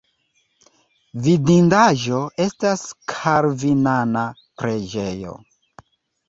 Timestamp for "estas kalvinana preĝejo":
2.45-5.37